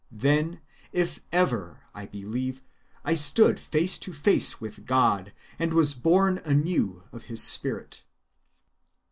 [0.11, 0.61] Then,
[0.91, 2.63] if ever, I believe,
[3.05, 8.03] I stood face to face with God, and was born anew of his spirit.